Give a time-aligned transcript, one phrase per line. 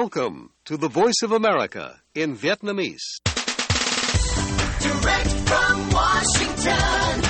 [0.00, 3.20] Welcome to the Voice of America in Vietnamese.
[4.80, 7.20] Direct from Washington,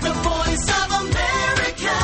[0.00, 1.96] the voice of America,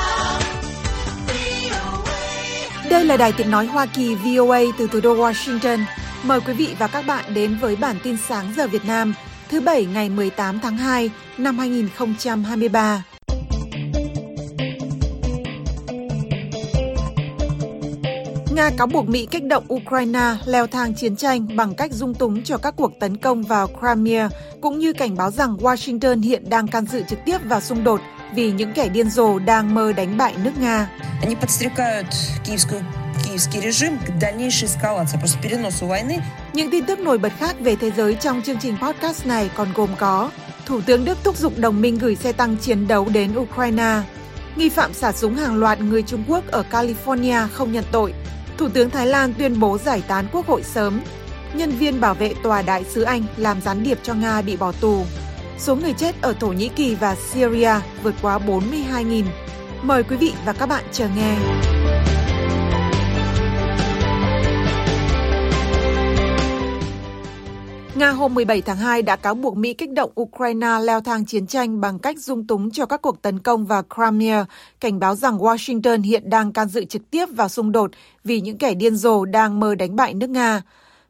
[1.27, 2.91] VOA.
[2.91, 5.85] Đây là đài tiếng nói Hoa Kỳ VOA từ thủ đô Washington.
[6.23, 9.15] Mời quý vị và các bạn đến với bản tin sáng giờ Việt Nam
[9.49, 13.16] thứ Bảy ngày 18 tháng 2 năm 2023.
[18.57, 22.43] Nga cáo buộc Mỹ kích động Ukraine leo thang chiến tranh bằng cách dung túng
[22.43, 24.29] cho các cuộc tấn công vào Crimea,
[24.61, 28.01] cũng như cảnh báo rằng Washington hiện đang can dự trực tiếp vào xung đột
[28.35, 30.91] vì những kẻ điên rồ đang mơ đánh bại nước Nga.
[36.53, 39.69] Những tin tức nổi bật khác về thế giới trong chương trình podcast này còn
[39.75, 40.31] gồm có
[40.67, 44.01] Thủ tướng Đức thúc giục đồng minh gửi xe tăng chiến đấu đến Ukraine,
[44.57, 48.15] nghi phạm xả súng hàng loạt người Trung Quốc ở California không nhận tội–
[48.59, 51.01] Thủ tướng Thái Lan tuyên bố giải tán quốc hội sớm.
[51.55, 54.73] Nhân viên bảo vệ tòa đại sứ Anh làm gián điệp cho Nga bị bỏ
[54.73, 55.05] tù.
[55.59, 59.25] Số người chết ở Thổ Nhĩ Kỳ và Syria vượt quá 42.000.
[59.83, 61.37] Mời quý vị và các bạn chờ nghe.
[67.97, 71.47] Nga hôm 17 tháng 2 đã cáo buộc Mỹ kích động Ukraine leo thang chiến
[71.47, 74.45] tranh bằng cách dung túng cho các cuộc tấn công vào Crimea,
[74.81, 77.91] cảnh báo rằng Washington hiện đang can dự trực tiếp vào xung đột
[78.25, 80.63] vì những kẻ điên rồ đang mơ đánh bại nước Nga.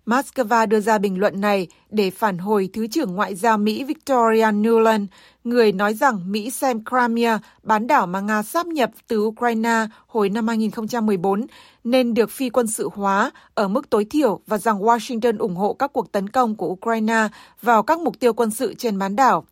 [0.06, 4.52] Moscow đưa ra bình luận này để phản hồi Thứ trưởng Ngoại giao Mỹ Victoria
[4.52, 5.04] Nuland,
[5.44, 10.28] người nói rằng Mỹ xem Crimea, bán đảo mà Nga sáp nhập từ Ukraine hồi
[10.28, 11.46] năm 2014,
[11.84, 15.72] nên được phi quân sự hóa ở mức tối thiểu và rằng Washington ủng hộ
[15.72, 17.28] các cuộc tấn công của Ukraine
[17.62, 19.44] vào các mục tiêu quân sự trên bán đảo.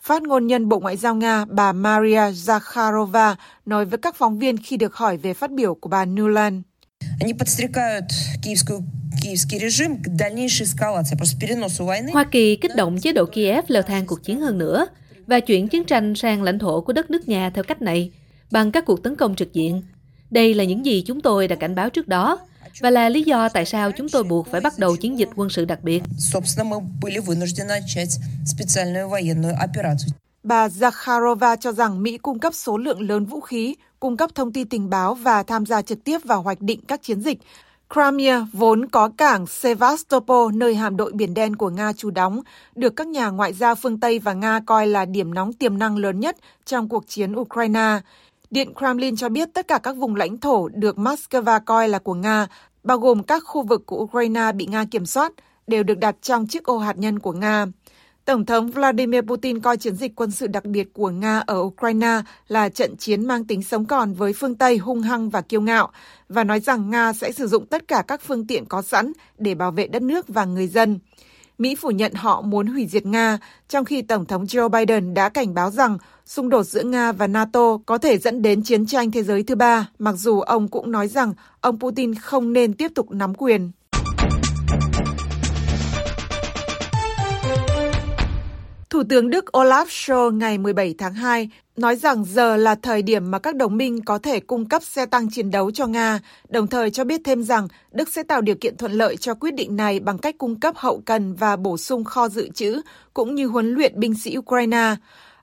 [0.00, 3.34] Phát ngôn nhân Bộ Ngoại giao Nga bà Maria Zakharova
[3.66, 6.62] nói với các phóng viên khi được hỏi về phát biểu của bà Nuland.
[12.12, 14.86] Hoa Kỳ kích động chế độ Kiev leo thang cuộc chiến hơn nữa
[15.26, 18.10] và chuyển chiến tranh sang lãnh thổ của đất nước nhà theo cách này
[18.50, 19.82] bằng các cuộc tấn công trực diện.
[20.30, 22.38] Đây là những gì chúng tôi đã cảnh báo trước đó
[22.80, 25.50] và là lý do tại sao chúng tôi buộc phải bắt đầu chiến dịch quân
[25.50, 26.02] sự đặc biệt.
[30.42, 34.52] Bà Zakharova cho rằng Mỹ cung cấp số lượng lớn vũ khí, cung cấp thông
[34.52, 37.38] tin tình báo và tham gia trực tiếp vào hoạch định các chiến dịch
[37.94, 42.40] Crimea vốn có cảng Sevastopol, nơi hạm đội Biển Đen của Nga trú đóng,
[42.74, 45.96] được các nhà ngoại giao phương Tây và Nga coi là điểm nóng tiềm năng
[45.96, 48.00] lớn nhất trong cuộc chiến Ukraine.
[48.50, 52.14] Điện Kremlin cho biết tất cả các vùng lãnh thổ được Moscow coi là của
[52.14, 52.46] Nga,
[52.84, 55.32] bao gồm các khu vực của Ukraine bị Nga kiểm soát,
[55.66, 57.66] đều được đặt trong chiếc ô hạt nhân của Nga.
[58.26, 62.20] Tổng thống Vladimir Putin coi chiến dịch quân sự đặc biệt của Nga ở Ukraine
[62.48, 65.90] là trận chiến mang tính sống còn với phương Tây hung hăng và kiêu ngạo
[66.28, 69.54] và nói rằng Nga sẽ sử dụng tất cả các phương tiện có sẵn để
[69.54, 70.98] bảo vệ đất nước và người dân.
[71.58, 73.38] Mỹ phủ nhận họ muốn hủy diệt Nga,
[73.68, 77.26] trong khi Tổng thống Joe Biden đã cảnh báo rằng xung đột giữa Nga và
[77.26, 80.92] NATO có thể dẫn đến chiến tranh thế giới thứ ba, mặc dù ông cũng
[80.92, 83.70] nói rằng ông Putin không nên tiếp tục nắm quyền.
[88.96, 93.30] Thủ tướng Đức Olaf Scholz ngày 17 tháng 2 nói rằng giờ là thời điểm
[93.30, 96.66] mà các đồng minh có thể cung cấp xe tăng chiến đấu cho Nga, đồng
[96.66, 99.76] thời cho biết thêm rằng Đức sẽ tạo điều kiện thuận lợi cho quyết định
[99.76, 102.80] này bằng cách cung cấp hậu cần và bổ sung kho dự trữ,
[103.14, 104.94] cũng như huấn luyện binh sĩ Ukraine.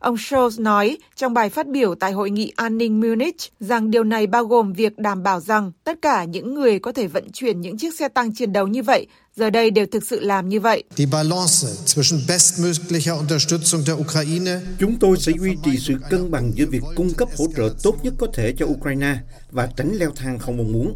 [0.03, 4.03] Ông Scholz nói trong bài phát biểu tại Hội nghị An ninh Munich rằng điều
[4.03, 7.61] này bao gồm việc đảm bảo rằng tất cả những người có thể vận chuyển
[7.61, 10.59] những chiếc xe tăng chiến đấu như vậy giờ đây đều thực sự làm như
[10.59, 10.83] vậy.
[10.95, 16.51] Die Balance zwischen bestmöglicher Unterstützung der Ukraine Chúng tôi sẽ duy trì sự cân bằng
[16.55, 19.17] giữa việc cung cấp hỗ trợ tốt nhất có thể cho Ukraine
[19.51, 20.95] và tránh leo thang không mong muốn.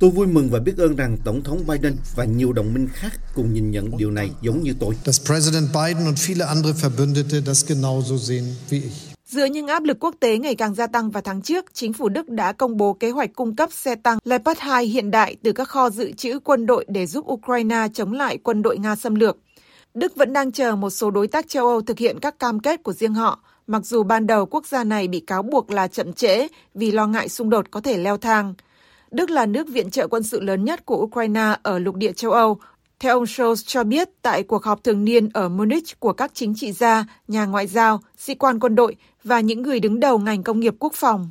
[0.00, 3.20] Tôi vui mừng và biết ơn rằng Tổng thống Biden và nhiều đồng minh khác
[3.34, 4.94] cùng nhìn nhận điều này giống như tôi.
[5.04, 8.92] dass Präsident Biden und viele andere Verbündete das genauso sehen wie ich.
[9.26, 12.08] Giữa những áp lực quốc tế ngày càng gia tăng vào tháng trước, chính phủ
[12.08, 15.52] Đức đã công bố kế hoạch cung cấp xe tăng Leopard 2 hiện đại từ
[15.52, 19.14] các kho dự trữ quân đội để giúp Ukraine chống lại quân đội Nga xâm
[19.14, 19.36] lược.
[19.94, 22.82] Đức vẫn đang chờ một số đối tác châu Âu thực hiện các cam kết
[22.82, 26.12] của riêng họ, mặc dù ban đầu quốc gia này bị cáo buộc là chậm
[26.12, 28.54] trễ vì lo ngại xung đột có thể leo thang.
[29.10, 32.30] Đức là nước viện trợ quân sự lớn nhất của Ukraine ở lục địa châu
[32.30, 32.58] Âu.
[33.00, 36.54] Theo ông Scholz cho biết tại cuộc họp thường niên ở Munich của các chính
[36.56, 40.42] trị gia, nhà ngoại giao, sĩ quan quân đội và những người đứng đầu ngành
[40.42, 41.30] công nghiệp quốc phòng.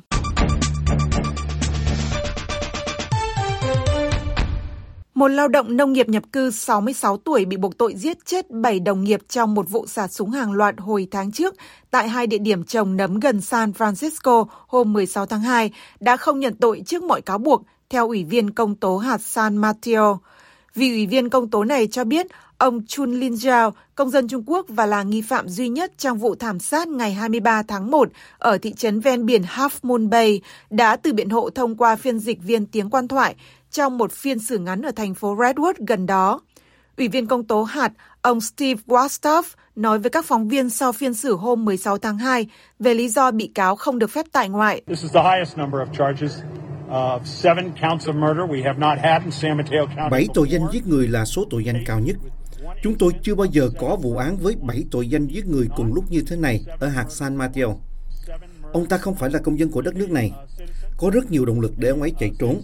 [5.20, 8.80] Một lao động nông nghiệp nhập cư 66 tuổi bị buộc tội giết chết 7
[8.80, 11.54] đồng nghiệp trong một vụ xả súng hàng loạt hồi tháng trước
[11.90, 15.70] tại hai địa điểm trồng nấm gần San Francisco hôm 16 tháng 2
[16.00, 19.56] đã không nhận tội trước mọi cáo buộc, theo Ủy viên công tố hạt San
[19.56, 20.18] Mateo.
[20.74, 22.26] Vì Ủy viên công tố này cho biết
[22.58, 26.18] ông Chun Lin Zhao, công dân Trung Quốc và là nghi phạm duy nhất trong
[26.18, 28.08] vụ thảm sát ngày 23 tháng 1
[28.38, 30.40] ở thị trấn ven biển Half Moon Bay,
[30.70, 33.34] đã từ biện hộ thông qua phiên dịch viên tiếng quan thoại
[33.70, 36.40] trong một phiên xử ngắn ở thành phố Redwood gần đó.
[36.96, 39.42] Ủy viên công tố hạt, ông Steve Wastoff
[39.76, 42.46] nói với các phóng viên sau phiên xử hôm 16 tháng 2
[42.78, 44.82] về lý do bị cáo không được phép tại ngoại.
[44.86, 46.38] This is the highest number of charges.
[47.24, 50.10] Seven counts of murder we have not had in San Mateo County.
[50.10, 52.16] Bảy tội danh giết người là số tội danh cao nhất.
[52.82, 55.94] Chúng tôi chưa bao giờ có vụ án với bảy tội danh giết người cùng
[55.94, 57.80] lúc như thế này ở hạt San Mateo.
[58.72, 60.32] Ông ta không phải là công dân của đất nước này.
[60.96, 62.60] Có rất nhiều động lực để ông ấy chạy trốn.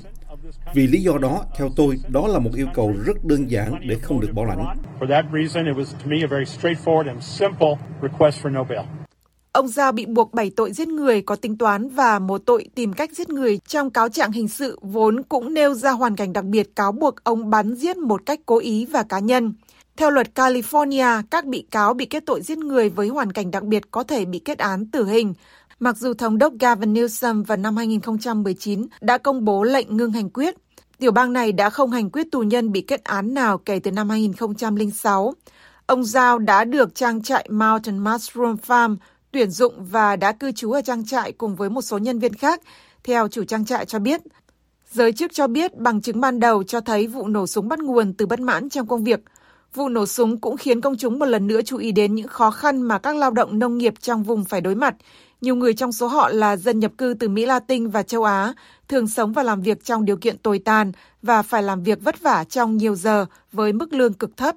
[0.75, 3.97] Vì lý do đó, theo tôi, đó là một yêu cầu rất đơn giản để
[4.03, 4.77] không được bảo lãnh.
[5.01, 8.65] For that reason, it was to me a very straightforward and simple request for no
[8.65, 8.87] bail.
[9.53, 12.93] Ông Giao bị buộc 7 tội giết người có tính toán và một tội tìm
[12.93, 16.45] cách giết người trong cáo trạng hình sự vốn cũng nêu ra hoàn cảnh đặc
[16.45, 19.55] biệt cáo buộc ông bắn giết một cách cố ý và cá nhân.
[19.97, 23.63] Theo luật California, các bị cáo bị kết tội giết người với hoàn cảnh đặc
[23.63, 25.35] biệt có thể bị kết án tử hình.
[25.81, 30.31] Mặc dù Thống đốc Gavin Newsom vào năm 2019 đã công bố lệnh ngưng hành
[30.31, 30.55] quyết,
[30.99, 33.91] tiểu bang này đã không hành quyết tù nhân bị kết án nào kể từ
[33.91, 35.35] năm 2006.
[35.87, 38.97] Ông Giao đã được trang trại Mountain Mushroom Farm
[39.33, 42.35] tuyển dụng và đã cư trú ở trang trại cùng với một số nhân viên
[42.35, 42.61] khác,
[43.05, 44.21] theo chủ trang trại cho biết.
[44.91, 48.13] Giới chức cho biết bằng chứng ban đầu cho thấy vụ nổ súng bắt nguồn
[48.13, 49.21] từ bất mãn trong công việc.
[49.75, 52.51] Vụ nổ súng cũng khiến công chúng một lần nữa chú ý đến những khó
[52.51, 54.95] khăn mà các lao động nông nghiệp trong vùng phải đối mặt.
[55.41, 58.55] Nhiều người trong số họ là dân nhập cư từ Mỹ Latin và châu Á,
[58.89, 60.93] thường sống và làm việc trong điều kiện tồi tàn
[61.23, 64.57] và phải làm việc vất vả trong nhiều giờ với mức lương cực thấp.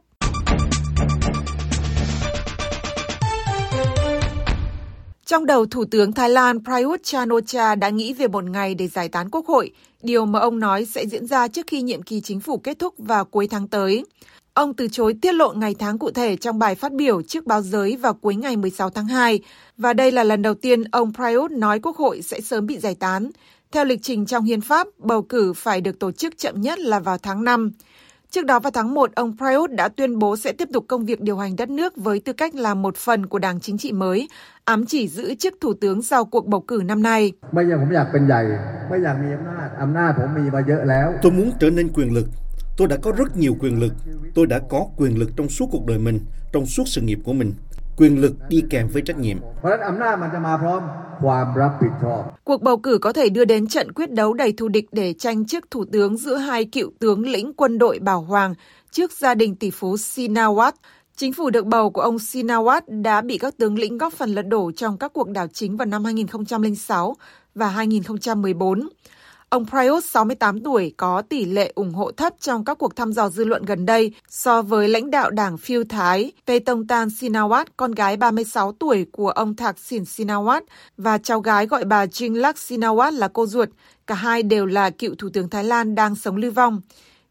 [5.25, 9.09] Trong đầu, Thủ tướng Thái Lan Prayut chan-o-cha đã nghĩ về một ngày để giải
[9.09, 9.71] tán quốc hội,
[10.03, 12.93] điều mà ông nói sẽ diễn ra trước khi nhiệm kỳ chính phủ kết thúc
[12.97, 14.05] vào cuối tháng tới.
[14.54, 17.62] Ông từ chối tiết lộ ngày tháng cụ thể trong bài phát biểu trước báo
[17.62, 19.40] giới vào cuối ngày 16 tháng 2,
[19.78, 22.94] và đây là lần đầu tiên ông Prayut nói quốc hội sẽ sớm bị giải
[22.94, 23.30] tán.
[23.72, 27.00] Theo lịch trình trong hiến pháp, bầu cử phải được tổ chức chậm nhất là
[27.00, 27.70] vào tháng 5.
[28.30, 31.20] Trước đó vào tháng 1, ông Prayut đã tuyên bố sẽ tiếp tục công việc
[31.20, 34.28] điều hành đất nước với tư cách là một phần của đảng chính trị mới,
[34.64, 37.32] ám chỉ giữ chức thủ tướng sau cuộc bầu cử năm nay.
[37.52, 38.40] ไม่ใช่ผมอยากเป็นใหญ่
[38.88, 42.26] ไม่อยากมีอำนาจอำนาจผมมีมาเยอะแล้ว Tôi muốn trở nên quyền lực.
[42.79, 43.93] Tôi đã có rất nhiều quyền lực.
[44.35, 46.19] Tôi đã có quyền lực trong suốt cuộc đời mình,
[46.53, 47.53] trong suốt sự nghiệp của mình.
[47.97, 49.37] Quyền lực đi kèm với trách nhiệm.
[52.43, 55.45] Cuộc bầu cử có thể đưa đến trận quyết đấu đầy thù địch để tranh
[55.45, 58.53] chức thủ tướng giữa hai cựu tướng lĩnh quân đội Bảo Hoàng
[58.91, 60.71] trước gia đình tỷ phú Sinawat.
[61.15, 64.47] Chính phủ được bầu của ông Sinawat đã bị các tướng lĩnh góp phần lật
[64.47, 67.15] đổ trong các cuộc đảo chính vào năm 2006
[67.55, 68.89] và 2014.
[69.49, 73.29] Ông Prayut, 68 tuổi, có tỷ lệ ủng hộ thấp trong các cuộc thăm dò
[73.29, 78.17] dư luận gần đây so với lãnh đạo đảng phiêu Thái Petongtan Sinawat, con gái
[78.17, 80.61] 36 tuổi của ông Thaksin Sinawat
[80.97, 83.69] và cháu gái gọi bà Jinglak Sinawat là cô ruột.
[84.07, 86.81] Cả hai đều là cựu thủ tướng Thái Lan đang sống lưu vong.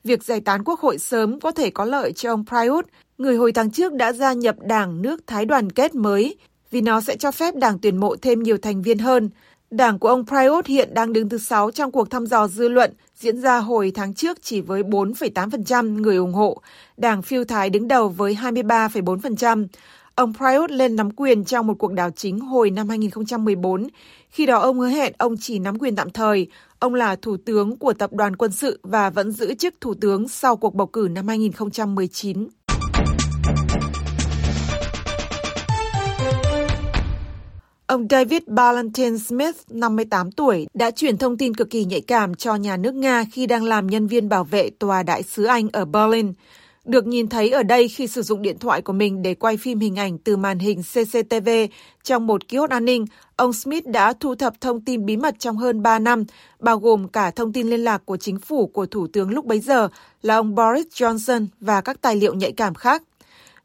[0.04, 2.86] Việc giải tán quốc hội sớm có thể có lợi cho ông Prayut,
[3.18, 6.36] người hồi tháng trước đã gia nhập đảng nước Thái đoàn kết mới,
[6.70, 9.30] vì nó sẽ cho phép đảng tuyển mộ thêm nhiều thành viên hơn.
[9.70, 12.92] Đảng của ông Prayut hiện đang đứng thứ 6 trong cuộc thăm dò dư luận
[13.14, 16.62] diễn ra hồi tháng trước chỉ với 4,8% người ủng hộ.
[16.96, 19.66] Đảng phiêu Thái đứng đầu với 23,4%.
[20.14, 23.88] Ông Prayut lên nắm quyền trong một cuộc đảo chính hồi năm 2014.
[24.30, 26.46] Khi đó ông hứa hẹn ông chỉ nắm quyền tạm thời.
[26.78, 30.28] Ông là thủ tướng của tập đoàn quân sự và vẫn giữ chức thủ tướng
[30.28, 32.48] sau cuộc bầu cử năm 2019.
[37.88, 42.54] Ông David Ballantyne Smith, 58 tuổi, đã chuyển thông tin cực kỳ nhạy cảm cho
[42.54, 45.84] nhà nước Nga khi đang làm nhân viên bảo vệ tòa đại sứ Anh ở
[45.84, 46.32] Berlin.
[46.84, 49.80] Được nhìn thấy ở đây khi sử dụng điện thoại của mình để quay phim
[49.80, 51.48] hình ảnh từ màn hình CCTV
[52.02, 53.04] trong một kiosk an ninh,
[53.36, 56.24] ông Smith đã thu thập thông tin bí mật trong hơn 3 năm,
[56.60, 59.60] bao gồm cả thông tin liên lạc của chính phủ của Thủ tướng lúc bấy
[59.60, 59.88] giờ
[60.22, 63.02] là ông Boris Johnson và các tài liệu nhạy cảm khác.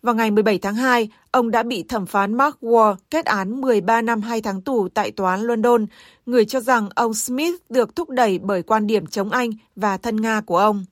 [0.03, 4.01] Vào ngày 17 tháng 2, ông đã bị thẩm phán Mark Wall kết án 13
[4.01, 5.85] năm 2 tháng tù tại tòa án London,
[6.25, 10.21] người cho rằng ông Smith được thúc đẩy bởi quan điểm chống Anh và thân
[10.21, 10.85] Nga của ông.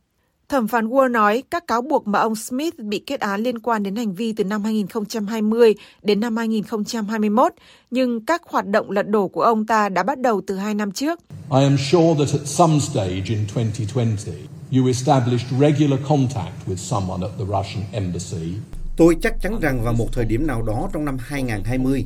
[0.50, 3.84] Thẩm phán Wall nói các cáo buộc mà ông Smith bị kết án liên quan
[3.84, 7.54] đến hành vi từ năm 2020 đến năm 2021,
[7.92, 10.92] nhưng các hoạt động lật đổ của ông ta đã bắt đầu từ hai năm
[10.92, 11.20] trước.
[11.52, 14.36] I am sure that at some stage in 2020,
[14.72, 18.54] You established regular contact with someone at the Russian embassy.
[19.02, 22.06] Tôi chắc chắn rằng vào một thời điểm nào đó trong năm 2020,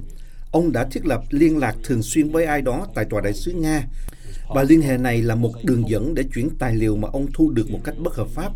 [0.51, 3.51] ông đã thiết lập liên lạc thường xuyên với ai đó tại tòa đại sứ
[3.51, 3.83] Nga.
[4.49, 7.49] Và liên hệ này là một đường dẫn để chuyển tài liệu mà ông thu
[7.49, 8.51] được một cách bất hợp pháp.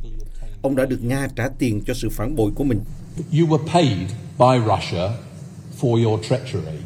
[0.62, 2.82] Ông đã được Nga trả tiền cho sự phản bội của mình.
[3.18, 3.98] You were paid
[4.40, 5.08] by Russia
[5.82, 6.78] for your treachery.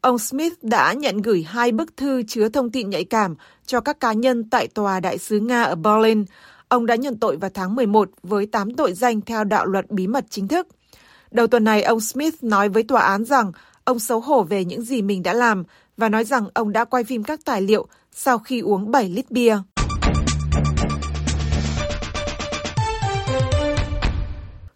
[0.00, 3.34] Ông Smith đã nhận gửi hai bức thư chứa thông tin nhạy cảm
[3.66, 6.24] cho các cá nhân tại tòa đại sứ Nga ở Berlin.
[6.68, 10.06] Ông đã nhận tội vào tháng 11 với 8 tội danh theo đạo luật bí
[10.06, 10.68] mật chính thức.
[11.34, 13.52] Đầu tuần này, ông Smith nói với tòa án rằng
[13.84, 15.64] ông xấu hổ về những gì mình đã làm
[15.96, 19.30] và nói rằng ông đã quay phim các tài liệu sau khi uống 7 lít
[19.30, 19.58] bia.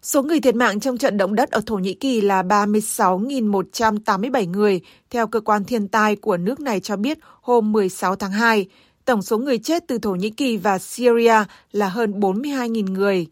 [0.01, 4.81] Số người thiệt mạng trong trận động đất ở Thổ Nhĩ Kỳ là 36.187 người,
[5.09, 8.67] theo cơ quan thiên tai của nước này cho biết hôm 16 tháng 2.
[9.05, 13.27] Tổng số người chết từ Thổ Nhĩ Kỳ và Syria là hơn 42.000 người.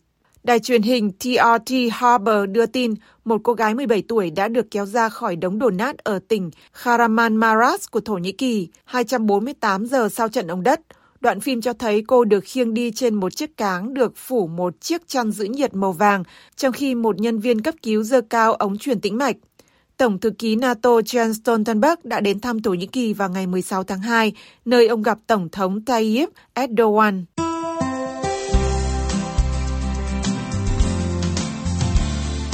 [0.48, 2.94] Đài truyền hình TRT Harbor đưa tin
[3.26, 6.52] một cô gái 17 tuổi đã được kéo ra khỏi đống đổ nát ở tỉnh
[6.84, 10.82] Kahramanmaras của Thổ Nhĩ Kỳ 248 giờ sau trận động đất.
[11.20, 14.82] Đoạn phim cho thấy cô được khiêng đi trên một chiếc cáng được phủ một
[14.82, 16.24] chiếc chăn giữ nhiệt màu vàng,
[16.56, 19.36] trong khi một nhân viên cấp cứu giơ cao ống truyền tĩnh mạch.
[19.98, 23.84] Tổng thư ký NATO Jens Stoltenberg đã đến thăm Thổ Nhĩ Kỳ vào ngày 16
[23.84, 24.34] tháng 2,
[24.66, 27.26] nơi ông gặp Tổng thống Tayyip Erdogan.